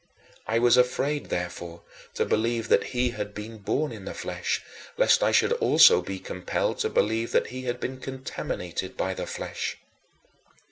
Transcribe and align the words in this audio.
I 0.47 0.57
was 0.57 0.77
afraid, 0.77 1.27
therefore, 1.29 1.83
to 2.15 2.25
believe 2.25 2.69
that 2.69 2.85
he 2.85 3.11
had 3.11 3.35
been 3.35 3.59
born 3.59 3.91
in 3.91 4.03
the 4.05 4.15
flesh, 4.15 4.63
lest 4.97 5.21
I 5.21 5.31
should 5.31 5.53
also 5.53 6.01
be 6.01 6.17
compelled 6.17 6.79
to 6.79 6.89
believe 6.89 7.31
that 7.33 7.49
he 7.53 7.65
had 7.65 7.79
been 7.79 7.99
contaminated 7.99 8.97
by 8.97 9.13
the 9.13 9.27
flesh. 9.27 9.77